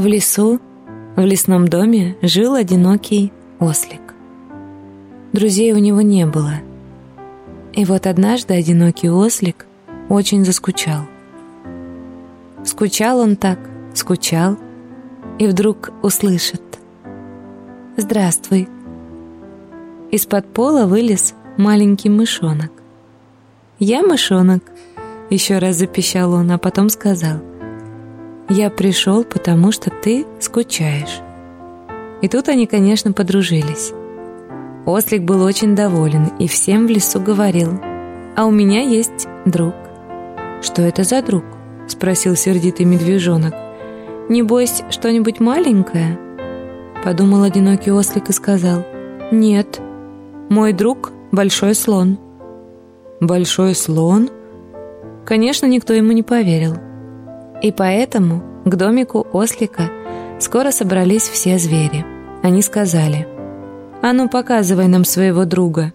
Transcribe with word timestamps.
В 0.00 0.06
лесу, 0.06 0.58
в 1.14 1.20
лесном 1.20 1.68
доме, 1.68 2.16
жил 2.22 2.54
одинокий 2.54 3.34
ослик. 3.58 4.00
Друзей 5.34 5.74
у 5.74 5.76
него 5.76 6.00
не 6.00 6.24
было. 6.24 6.54
И 7.74 7.84
вот 7.84 8.06
однажды 8.06 8.54
одинокий 8.54 9.10
ослик 9.10 9.66
очень 10.08 10.46
заскучал. 10.46 11.02
Скучал 12.64 13.18
он 13.18 13.36
так, 13.36 13.58
скучал, 13.92 14.56
и 15.38 15.46
вдруг 15.46 15.90
услышит. 16.02 16.62
«Здравствуй». 17.98 18.70
Из-под 20.10 20.46
пола 20.46 20.86
вылез 20.86 21.34
маленький 21.58 22.08
мышонок. 22.08 22.72
«Я 23.78 24.02
мышонок»,— 24.02 24.62
еще 25.28 25.58
раз 25.58 25.76
запищал 25.76 26.32
он, 26.32 26.50
а 26.52 26.56
потом 26.56 26.88
сказал. 26.88 27.49
«Я 28.50 28.68
пришел, 28.68 29.22
потому 29.22 29.70
что 29.70 29.90
ты 29.90 30.26
скучаешь». 30.40 31.20
И 32.20 32.26
тут 32.26 32.48
они, 32.48 32.66
конечно, 32.66 33.12
подружились. 33.12 33.92
Ослик 34.86 35.22
был 35.22 35.44
очень 35.44 35.76
доволен 35.76 36.32
и 36.40 36.48
всем 36.48 36.88
в 36.88 36.90
лесу 36.90 37.20
говорил, 37.20 37.80
«А 38.36 38.46
у 38.46 38.50
меня 38.50 38.80
есть 38.80 39.28
друг». 39.44 39.74
«Что 40.62 40.82
это 40.82 41.04
за 41.04 41.22
друг?»— 41.22 41.44
спросил 41.86 42.34
сердитый 42.34 42.86
медвежонок. 42.86 43.54
«Небось, 44.28 44.82
что-нибудь 44.90 45.38
маленькое?» 45.38 46.18
Подумал 47.04 47.44
одинокий 47.44 47.92
ослик 47.92 48.30
и 48.30 48.32
сказал, 48.32 48.84
«Нет, 49.30 49.80
мой 50.48 50.72
друг— 50.72 51.12
большой 51.30 51.76
слон». 51.76 52.18
«Большой 53.20 53.76
слон?» 53.76 54.28
Конечно, 55.24 55.66
никто 55.66 55.92
ему 55.92 56.10
не 56.10 56.24
поверил. 56.24 56.89
И 57.62 57.72
поэтому 57.72 58.42
к 58.64 58.74
домику 58.74 59.26
ослика 59.32 59.90
скоро 60.38 60.70
собрались 60.70 61.28
все 61.28 61.58
звери. 61.58 62.04
Они 62.42 62.62
сказали, 62.62 63.28
«А 64.02 64.12
ну, 64.12 64.28
показывай 64.28 64.88
нам 64.88 65.04
своего 65.04 65.44
друга». 65.44 65.92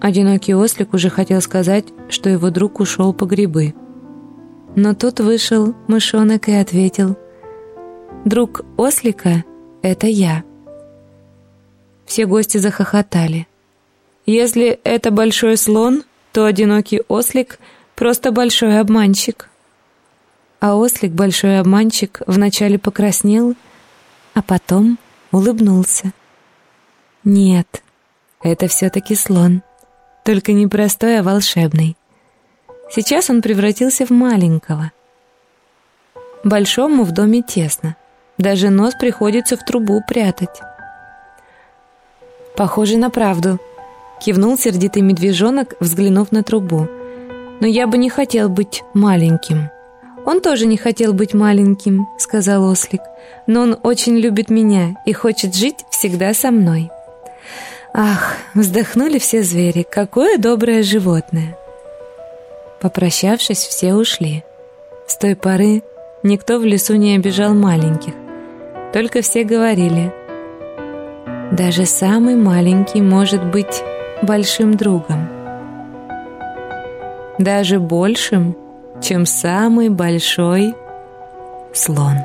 Одинокий 0.00 0.54
ослик 0.54 0.92
уже 0.92 1.08
хотел 1.08 1.40
сказать, 1.40 1.86
что 2.10 2.28
его 2.28 2.50
друг 2.50 2.80
ушел 2.80 3.14
по 3.14 3.24
грибы. 3.24 3.74
Но 4.76 4.94
тут 4.94 5.20
вышел 5.20 5.74
мышонок 5.86 6.48
и 6.48 6.52
ответил, 6.52 7.16
«Друг 8.26 8.62
ослика— 8.76 9.44
это 9.82 10.06
я». 10.06 10.44
Все 12.04 12.26
гости 12.26 12.58
захохотали. 12.58 13.46
Если 14.26 14.78
это 14.84 15.10
большой 15.10 15.56
слон, 15.56 16.02
то 16.32 16.44
одинокий 16.44 17.02
ослик— 17.08 17.58
просто 17.94 18.32
большой 18.32 18.80
обманщик. 18.80 19.48
А 20.64 20.76
ослик, 20.76 21.12
большой 21.12 21.60
обманщик, 21.60 22.22
вначале 22.26 22.78
покраснел, 22.78 23.54
а 24.32 24.40
потом 24.40 24.98
улыбнулся. 25.30 26.14
Нет, 27.22 27.82
это 28.42 28.66
все-таки 28.68 29.14
слон. 29.14 29.60
Только 30.24 30.52
не 30.52 30.66
простой, 30.66 31.18
а 31.20 31.22
волшебный. 31.22 31.98
Сейчас 32.90 33.28
он 33.28 33.42
превратился 33.42 34.06
в 34.06 34.10
маленького. 34.10 34.92
Большому 36.44 37.04
в 37.04 37.12
доме 37.12 37.42
тесно. 37.42 37.96
Даже 38.38 38.70
нос 38.70 38.94
приходится 38.98 39.58
в 39.58 39.64
трубу 39.66 40.02
прятать. 40.08 40.62
Похоже 42.56 42.96
на 42.96 43.10
правду. 43.10 43.60
Кивнул 44.18 44.56
сердитый 44.56 45.02
медвежонок, 45.02 45.74
взглянув 45.80 46.32
на 46.32 46.42
трубу. 46.42 46.88
Но 47.60 47.66
я 47.66 47.86
бы 47.86 47.98
не 47.98 48.08
хотел 48.08 48.48
быть 48.48 48.82
маленьким. 48.94 49.68
Он 50.24 50.40
тоже 50.40 50.66
не 50.66 50.76
хотел 50.76 51.12
быть 51.12 51.34
маленьким, 51.34 52.06
сказал 52.18 52.64
ослик. 52.64 53.02
Но 53.46 53.62
он 53.62 53.78
очень 53.82 54.16
любит 54.16 54.50
меня 54.50 54.96
и 55.04 55.12
хочет 55.12 55.54
жить 55.54 55.84
всегда 55.90 56.32
со 56.34 56.50
мной. 56.50 56.90
Ах, 57.92 58.36
вздохнули 58.54 59.18
все 59.18 59.42
звери, 59.42 59.86
какое 59.88 60.38
доброе 60.38 60.82
животное. 60.82 61.56
Попрощавшись, 62.80 63.64
все 63.64 63.94
ушли. 63.94 64.44
С 65.06 65.16
той 65.16 65.36
поры 65.36 65.82
никто 66.22 66.58
в 66.58 66.64
лесу 66.64 66.96
не 66.96 67.14
обижал 67.14 67.54
маленьких. 67.54 68.14
Только 68.92 69.22
все 69.22 69.44
говорили, 69.44 70.12
даже 71.52 71.84
самый 71.86 72.34
маленький 72.34 73.00
может 73.00 73.44
быть 73.44 73.82
большим 74.22 74.74
другом. 74.74 75.28
Даже 77.38 77.78
большим, 77.78 78.56
чем 79.04 79.26
самый 79.26 79.90
большой 79.90 80.74
слон. 81.74 82.16